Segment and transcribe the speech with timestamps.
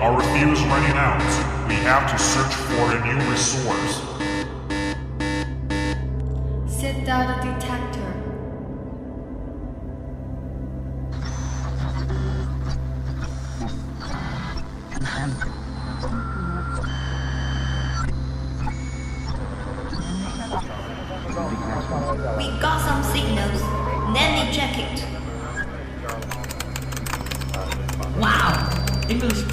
[0.00, 1.20] our fuel is running out.
[1.68, 4.00] We have to search for a new resource.
[6.66, 8.00] Set down the detector.
[22.38, 23.62] We got some signals.
[24.14, 25.09] Let me check it.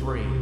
[0.00, 0.39] 3,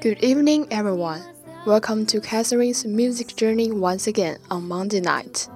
[0.00, 1.22] Good evening, everyone.
[1.64, 5.48] Welcome to Catherine's music journey once again on Monday night.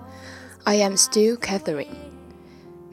[0.65, 1.95] I am still Catherine.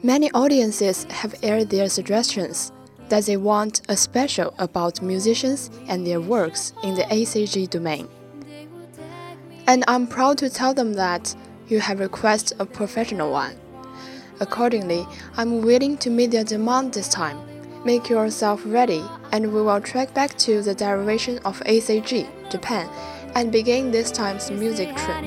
[0.02, 2.70] Many audiences have aired their suggestions
[3.08, 8.06] that they want a special about musicians and their works in the ACG domain.
[9.66, 11.34] And I'm proud to tell them that
[11.66, 13.56] you have requested a professional one.
[14.40, 15.06] Accordingly,
[15.38, 17.51] I'm willing to meet their demand this time.
[17.84, 22.88] Make yourself ready, and we will track back to the derivation of ACG, Japan,
[23.34, 25.24] and begin this time's music trip.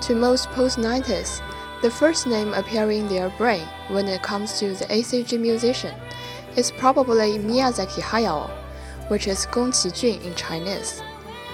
[0.00, 1.40] To most post 90s,
[1.82, 5.94] the first name appearing in their brain when it comes to the ACG musician
[6.56, 8.50] is probably Miyazaki Hayao,
[9.08, 11.00] which is Gong Qijun in Chinese.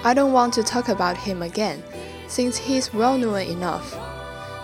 [0.03, 1.83] I don't want to talk about him again,
[2.31, 3.93] since he is well known enough.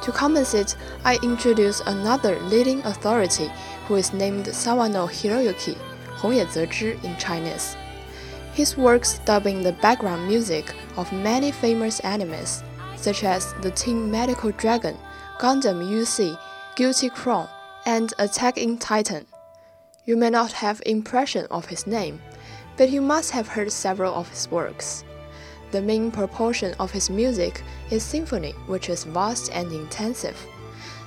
[0.03, 3.50] To compensate, I introduce another leading authority
[3.87, 5.76] who is named Sawano Hiroyuki,
[6.19, 7.76] Hongye in Chinese.
[8.55, 12.62] His works dubbing the background music of many famous animes,
[12.97, 14.97] such as The Team Medical Dragon,
[15.38, 16.38] Gundam UC,
[16.76, 17.49] Guilty Crown,
[17.84, 19.26] and Attack in Titan.
[20.05, 22.22] You may not have impression of his name,
[22.76, 25.03] but you must have heard several of his works.
[25.72, 30.37] The main proportion of his music is symphony, which is vast and intensive,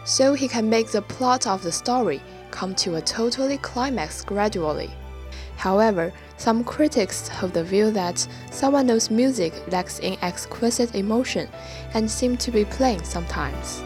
[0.05, 2.21] so he can make the plot of the story
[2.51, 4.91] come to a totally climax gradually.
[5.55, 11.49] However, some critics hold the view that Sawano's music lacks in exquisite emotion
[11.93, 13.83] and seem to be plain sometimes.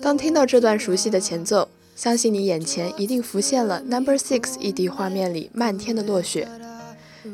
[0.00, 6.48] 当听到这段熟悉的前奏，相信你眼前一定浮现了 Number Six ED 画面里漫天的落雪。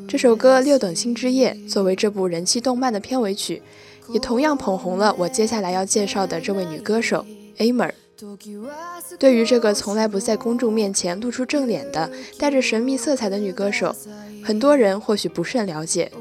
[0.08, 3.62] 这首歌《六等星之夜》作为这部人气动漫的片尾曲，
[4.08, 7.26] 也同样捧红了我接下来要介绍的这位女歌手
[7.58, 7.92] Amer。
[9.18, 13.94] 对于这个从来不在公众面前露出正脸的、带着神秘色彩的女歌手，
[14.44, 16.12] 很多人或许不甚了解。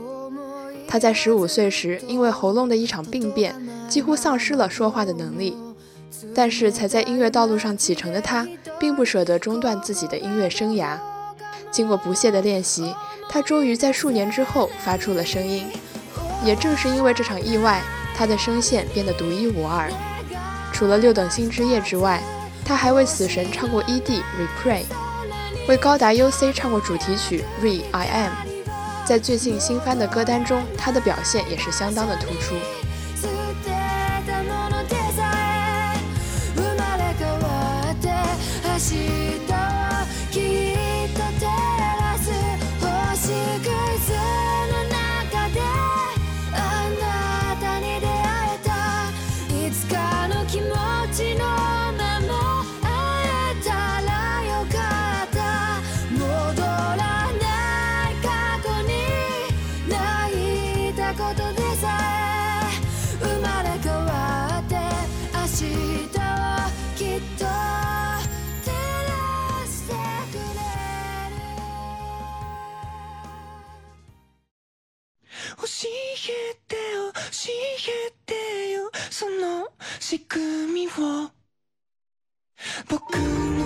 [0.88, 3.53] 她在十五岁时，因为喉咙的一场病变，
[3.89, 5.57] 几乎丧失了说话的能力。
[6.36, 8.47] 但是，才在音乐道路上启程的他，
[8.80, 10.97] 并不舍得中断自己的音乐生涯。
[11.71, 12.94] 经过不懈的练习，
[13.30, 15.65] 他终于在数年之后发出了声音。
[16.44, 17.81] 也正是因为这场意外，
[18.15, 19.89] 他的声线变得独一无二。
[20.74, 22.21] 除了《六等星之夜》之外，
[22.65, 24.83] 他还为《死神》唱过 ED Repray，
[25.68, 28.31] 为高达 UC 唱过主题曲 Re I Am。
[29.06, 32.56] 在最近新番的歌单中，他的表现也是相当的突出。
[61.19, 61.86] ことでさ
[63.19, 64.75] 生まれ変わって
[65.33, 66.24] 明日を
[66.95, 68.71] きっと照
[69.06, 69.12] ら
[69.68, 69.92] して
[70.31, 71.36] くれる。
[75.57, 75.63] 教
[76.30, 77.19] えてよ教
[77.51, 78.33] えて
[78.71, 79.68] よその
[80.00, 80.89] 仕組みを。
[82.88, 83.66] 僕の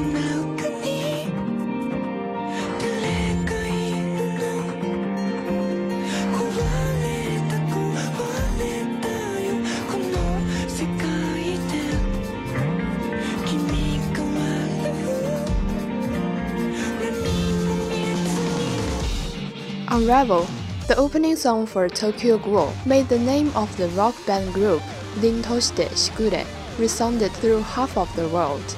[19.94, 20.48] Unravel,
[20.88, 24.82] the opening song for Tokyo Ghoul, made the name of the rock band group
[25.18, 26.48] Rin Toshite Shigure
[26.80, 28.76] resounded through half of the world.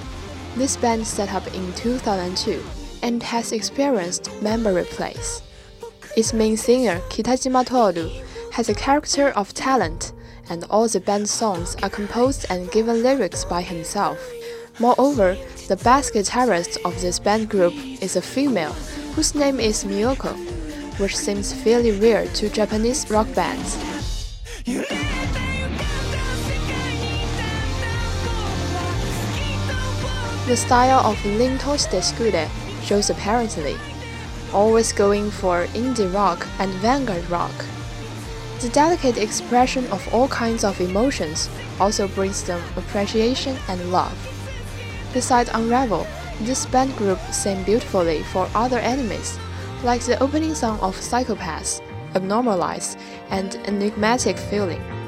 [0.57, 2.61] This band set up in 2002
[3.01, 5.41] and has experienced member replace.
[6.17, 8.09] Its main singer, Kitajima Toru,
[8.51, 10.11] has a character of talent,
[10.49, 14.19] and all the band's songs are composed and given lyrics by himself.
[14.81, 15.37] Moreover,
[15.69, 18.73] the bass guitarist of this band group is a female,
[19.15, 20.54] whose name is Miyoko,
[20.97, 23.77] which seems fairly rare to Japanese rock bands.
[30.47, 32.49] The style of Rin Toshite Shigure
[32.83, 33.75] shows apparently,
[34.53, 37.65] always going for indie rock and vanguard rock.
[38.61, 41.49] The delicate expression of all kinds of emotions
[41.79, 44.15] also brings them appreciation and love.
[45.13, 46.07] Besides Unravel,
[46.41, 49.37] this band group sang beautifully for other animes,
[49.85, 51.79] like the opening song of Psycho-Pass,
[52.15, 52.97] Abnormalize,
[53.29, 54.81] and Enigmatic Feeling."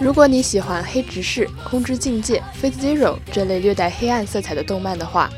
[0.00, 5.28] 如果你喜欢黑执事、空之境界、Fate Zero 这类略带黑暗色彩的动漫的话，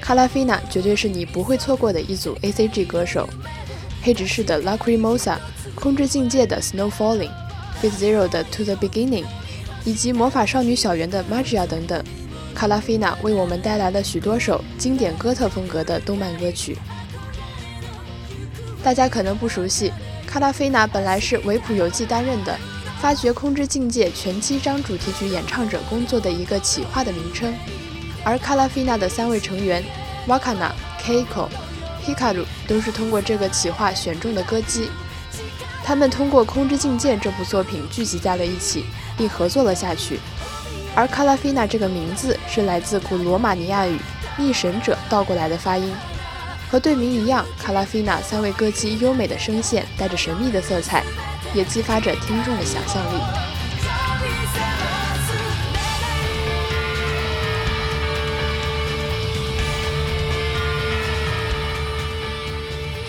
[0.00, 3.28] 卡拉菲娜绝对是你不会错过的一组 A C G 歌手。
[4.02, 5.36] 黑执事的 Lacrimosa、
[5.74, 7.28] 空之境界的 Snow Falling、
[7.82, 9.26] Fate Zero 的 To the Beginning，
[9.84, 12.02] 以及魔法少女小圆的 Magia 等等，
[12.54, 16.78] 卡拉菲娜为我们带来了许多首经典哥特风格的动漫歌曲。
[18.82, 19.92] 大家可能不熟悉，
[20.26, 22.58] 卡拉菲娜本来是维普游记担任的。
[23.00, 27.54] 发掘《空之境界》全七章主题曲演唱者工作的一个企划的名称，
[28.24, 29.84] 而卡拉菲娜的三位成员
[30.26, 30.70] Wakana、
[31.02, 31.48] Keiko、
[32.04, 34.88] Hikaru 都是通过这个企划选中的歌姬。
[35.84, 38.86] 他们通过《空之境界》这部作品聚集在了一起，
[39.16, 40.18] 并合作了下去。
[40.94, 43.98] 而卡拉菲娜这个名字是来自古罗马尼亚语
[44.38, 45.94] “逆神者”倒过来的发音。
[46.70, 51.04] 和队名一样，卡拉菲娜三位歌姬优美的声线带着神秘的色彩。
[51.55, 53.51] 也激发着听众的想象力。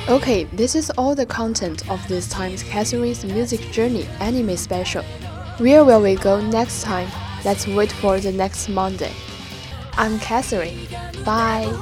[0.08, 5.02] Okay, this is all the content of this time's Catherine's Music Journey anime special.
[5.58, 7.08] Where will we go next time?
[7.44, 9.12] Let's wait for the next Monday.
[9.96, 10.86] I'm Catherine.
[11.24, 11.72] Bye.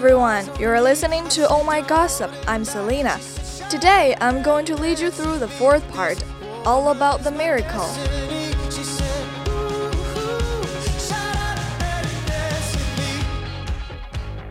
[0.00, 2.32] Everyone, you're listening to Oh My Gossip.
[2.46, 3.20] I'm Selena.
[3.68, 6.24] Today I'm going to lead you through the fourth part,
[6.64, 7.86] all about the miracle.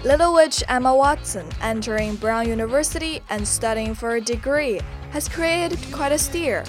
[0.03, 4.79] Little witch Emma Watson, entering Brown University and studying for a degree,
[5.10, 6.63] has created quite a stir.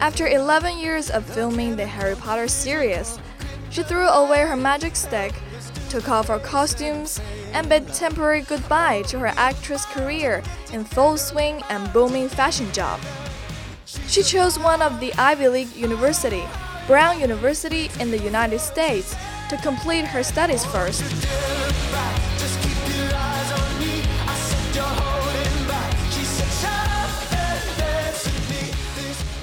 [0.00, 3.20] After 11 years of filming the Harry Potter series,
[3.70, 5.32] she threw away her magic stick,
[5.88, 7.20] took off her costumes,
[7.52, 10.42] and bid temporary goodbye to her actress career
[10.72, 13.00] in full swing and booming fashion job.
[14.06, 16.44] She chose one of the Ivy League University,
[16.86, 19.14] Brown University in the United States,
[19.48, 21.02] to complete her studies first.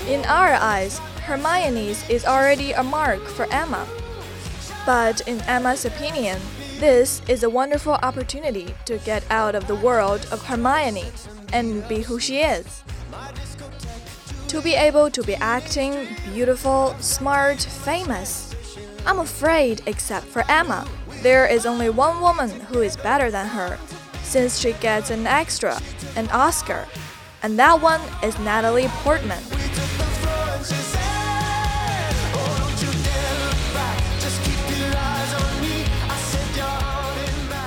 [0.07, 3.87] In our eyes, Hermione's is already a mark for Emma.
[4.83, 6.41] But in Emma's opinion,
[6.79, 11.11] this is a wonderful opportunity to get out of the world of Hermione
[11.51, 12.83] and be who she is.
[14.47, 18.55] To be able to be acting, beautiful, smart, famous.
[19.05, 20.87] I'm afraid, except for Emma,
[21.21, 23.77] there is only one woman who is better than her,
[24.23, 25.77] since she gets an extra,
[26.15, 26.87] an Oscar,
[27.43, 29.43] and that one is Natalie Portman.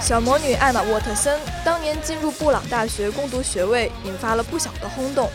[0.03, 5.31] 小魔女艾玛沃特森当年进入布朗大学攻读学位，引发了不小的轰动。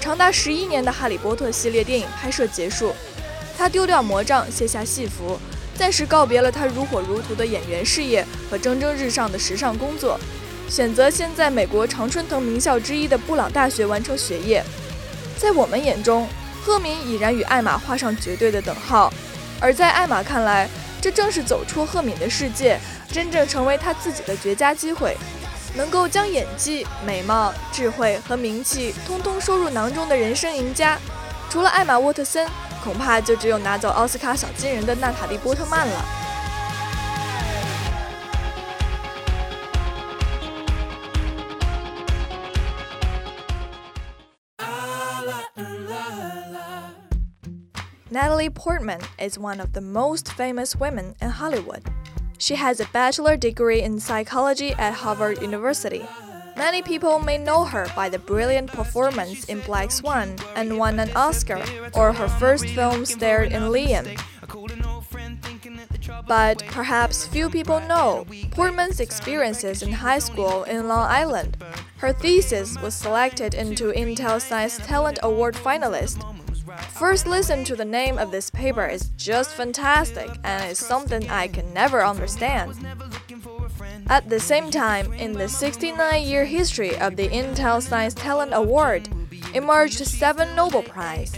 [0.00, 2.94] 长达十一年的《哈利波特》系列电影拍摄结束，
[3.56, 5.38] 她丢掉魔杖，卸下戏服，
[5.74, 10.18] 暂时告别了她如火如荼的演员事业和蒸蒸日上的时尚工作，
[10.70, 14.64] 选择先在美国常春藤名校之一的布朗大学完成学业。
[15.36, 16.26] 在我们眼中，
[16.64, 19.12] 赫敏已然与艾玛画上绝对的等号，
[19.60, 20.66] 而在艾玛看来，
[21.06, 22.80] 这正是走出赫敏的世界，
[23.12, 25.16] 真正成为她自己的绝佳机会。
[25.76, 30.98] 能够将演技、美貌、智慧和名气通通收入囊中的人生赢家，
[31.48, 32.44] 除了艾玛沃特森，
[32.82, 36.04] 恐怕就只有拿走奥斯卡小金人的娜塔莉波特曼了。
[48.16, 51.82] Natalie Portman is one of the most famous women in Hollywood.
[52.38, 56.02] She has a bachelor degree in psychology at Harvard University.
[56.56, 61.14] Many people may know her by the brilliant performance in Black Swan and won an
[61.14, 64.18] Oscar, or her first film starred in Léon.
[66.26, 71.58] But perhaps few people know Portman's experiences in high school in Long Island.
[71.98, 76.24] Her thesis was selected into Intel Science Talent Award finalist.
[76.98, 81.46] First listen to the name of this paper is just fantastic and is something I
[81.46, 82.74] can never understand.
[84.08, 89.10] At the same time, in the 69 year history of the Intel Science Talent Award,
[89.54, 91.34] emerged seven Nobel Prize.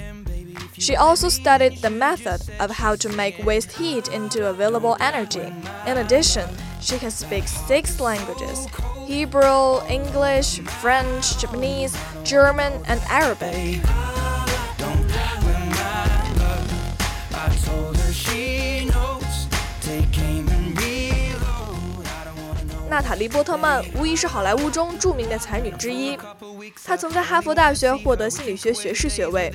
[0.78, 5.52] She also studied the method of how to make waste heat into available energy.
[5.86, 6.48] In addition,
[6.80, 8.68] she can speak six languages
[9.06, 13.80] Hebrew, English, French, Japanese, German, and Arabic.
[22.90, 26.19] 娜塔莉·波特曼无疑是好莱坞中著名的才女之一。
[26.85, 29.52] 她曾在哈佛大学获得心理学学士学位。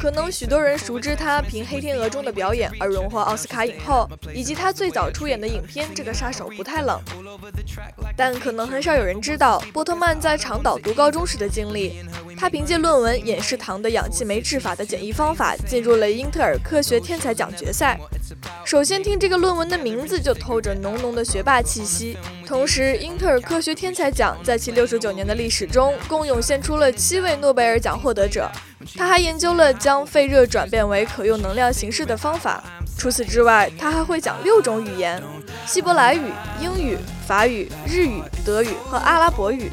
[0.00, 7.00] 可能许多人熟知她凭《黑天鹅》中的表演而荣获奥斯卡影后，以及她最早出演的影片《这个杀手不太冷》。
[8.16, 12.00] 但可能很少有人知道波特曼在长岛读高中时的经历。
[12.44, 17.98] 他凭借论文演示糖的氧气酶制法的简易方法，进入了英特尔科学天才奖决赛。
[18.66, 22.18] 首先听这个论文的名字就透着浓浓的学霸气息。
[22.46, 28.52] 同时，英特尔科学天才奖在其六十九年的历史中，共涌现出了七位诺贝尔奖获得者。
[28.94, 32.62] 他还研究了将废热转变为可用能量形式的方法。
[32.98, 35.22] 除此之外，他还会讲六种语言：
[35.64, 36.20] 希伯来语、
[36.60, 39.70] 英语、法语、日语、德语和阿拉伯语。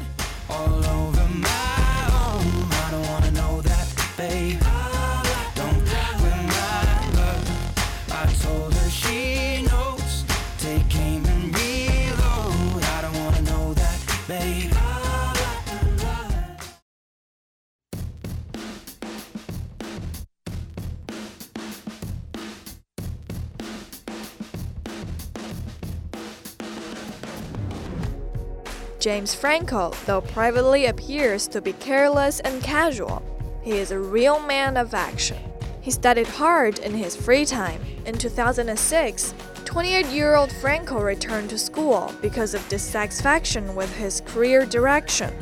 [29.02, 33.20] James Franco, though privately appears to be careless and casual,
[33.60, 35.38] he is a real man of action.
[35.80, 37.84] He studied hard in his free time.
[38.06, 44.64] In 2006, 28 year old Franco returned to school because of dissatisfaction with his career
[44.64, 45.34] direction.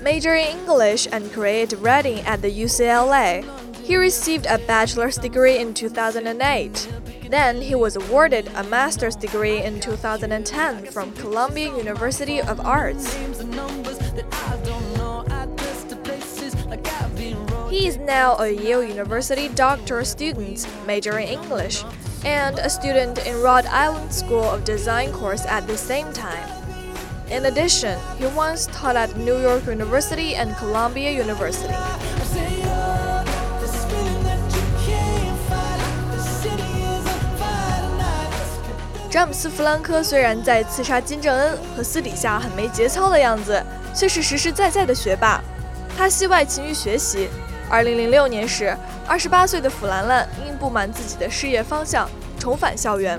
[0.00, 3.42] Majoring in English and creative writing at the UCLA,
[3.90, 6.88] he received a bachelor's degree in 2008.
[7.28, 13.12] Then he was awarded a master's degree in 2010 from Columbia University of Arts.
[17.68, 21.82] He is now a Yale University doctoral student majoring in English
[22.24, 26.48] and a student in Rhode Island School of Design course at the same time.
[27.28, 31.74] In addition, he once taught at New York University and Columbia University.
[39.10, 43.60] 詹姆斯·弗兰科虽然在刺杀金正恩和私底下很没节操的样子，
[43.92, 45.42] 却是实实在在的学霸。
[45.98, 47.28] 他戏外勤于学习。
[47.72, 48.72] 2006年时
[49.08, 53.18] ，28岁的弗兰兰因不满自己的事业方向，重返校园，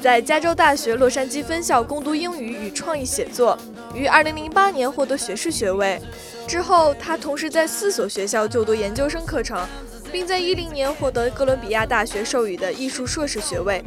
[0.00, 3.58] 在加州大学洛杉矶分校攻读英语与创意写作，
[3.92, 6.00] 于2008年获得学士学位。
[6.46, 9.66] 之后，他同时在四所学校就读研究生课程，
[10.12, 13.84] 并在10年获得哥伦比亚大学授予的艺术硕士学位。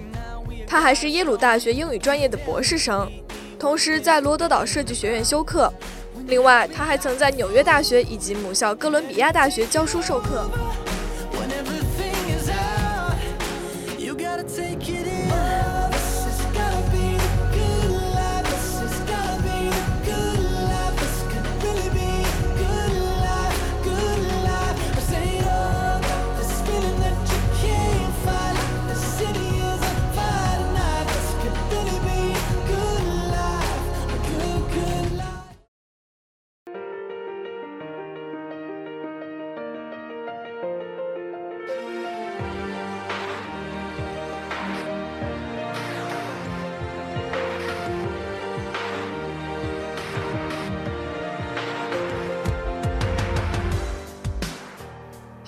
[0.74, 3.08] 他还是耶鲁大学英语专业的博士生，
[3.60, 5.72] 同时在罗德岛设计学院修课。
[6.26, 10.50] 另外，他还曾在纽约大学以及母校哥伦比亚大学教书授课。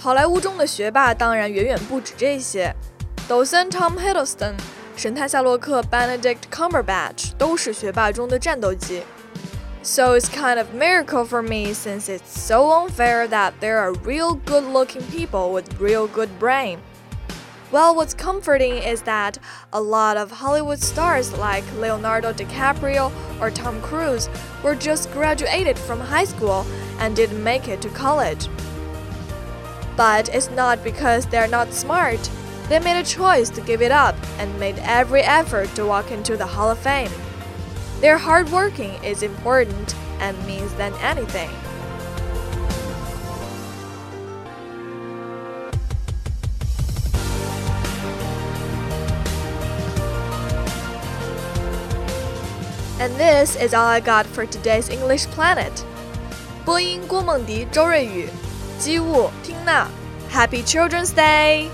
[0.05, 2.75] 好莱坞中的学霸当然远远不止这些，
[3.29, 4.55] 抖森 Tom Hiddleston、
[4.97, 9.03] 神探夏洛克 Benedict Cumberbatch 都是学霸中的战斗机。
[9.83, 15.03] So it's kind of miracle for me since it's so unfair that there are real good-looking
[15.11, 16.81] people with real good brain.
[17.73, 19.39] Well, what's comforting is that
[19.73, 24.29] a lot of Hollywood stars like Leonardo DiCaprio or Tom Cruise
[24.63, 26.67] were just graduated from high school
[26.99, 28.49] and didn't make it to college.
[29.97, 32.31] But it's not because they're not smart.
[32.69, 36.37] They made a choice to give it up and made every effort to walk into
[36.37, 37.11] the Hall of Fame.
[38.01, 41.51] Their hard working is important and means than anything.
[53.01, 55.73] And this is all I got for today's English Planet.
[56.67, 58.29] 播音郭梦迪、周瑞宇，
[58.79, 59.87] 机务缇娜。
[60.33, 61.69] Happy Children's Day!